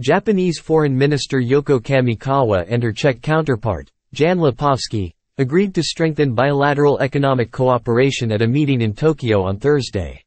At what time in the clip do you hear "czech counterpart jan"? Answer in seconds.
2.90-4.38